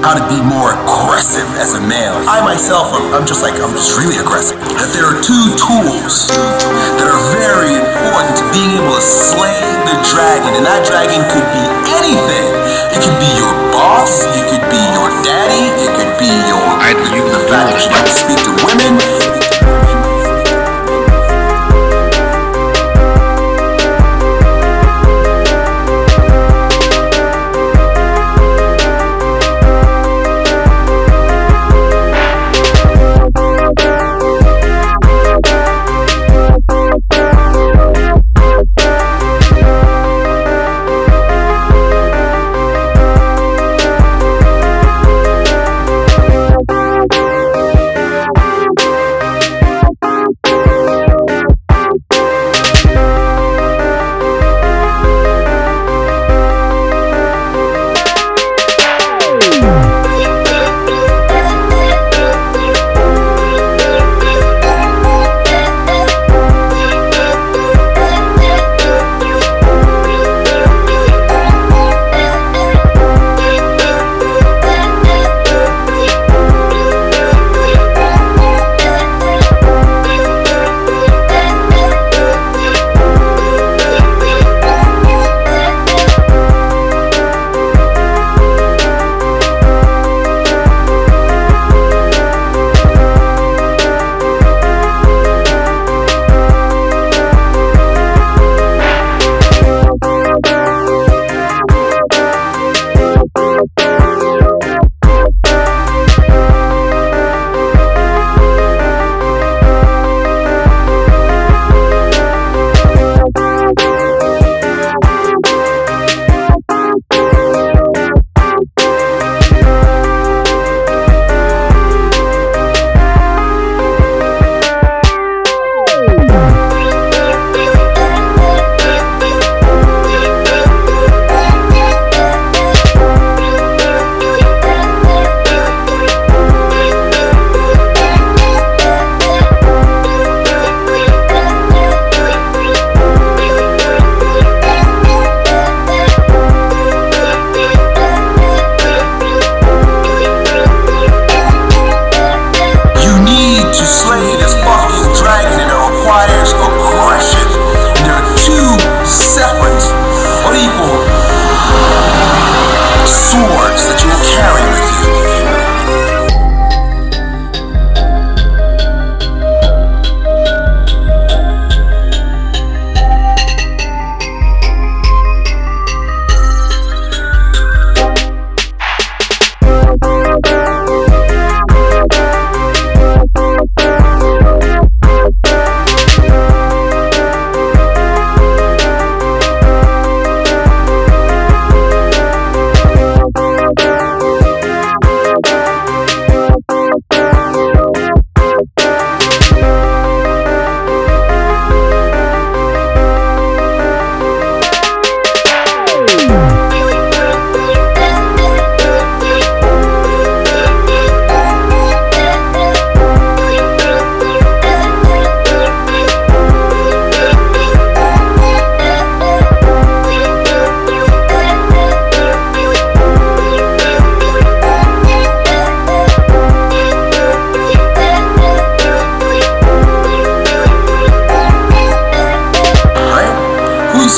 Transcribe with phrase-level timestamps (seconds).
[0.00, 2.16] how to be more aggressive as a male.
[2.28, 4.56] I myself, I'm, I'm just like, I'm just really aggressive.
[4.80, 6.26] That there are two tools
[6.98, 11.44] that are very important to being able to slay the dragon, and that dragon could
[11.52, 11.64] be
[12.00, 12.48] anything.
[12.96, 16.96] It could be your boss, it could be your daddy, it could be your I-
[17.14, 17.80] you- the fact that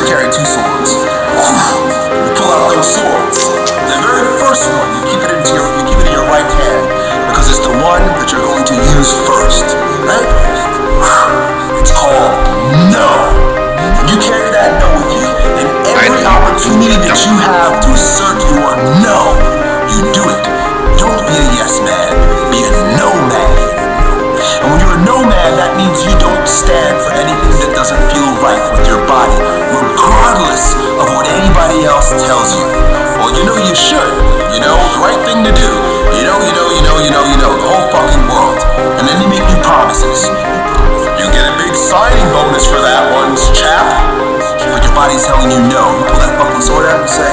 [0.06, 0.94] carry two swords?
[2.36, 3.11] Pull out those swords.
[33.92, 35.70] You know you know, the right thing to do.
[36.12, 38.60] You know, you know, you know, you know, you know, the whole fucking world.
[39.00, 40.28] And then they make you promises.
[41.16, 43.88] You get a big signing bonus for that one, chap.
[44.68, 45.84] But your body's telling you no.
[45.96, 47.32] You pull that fucking sword out and say,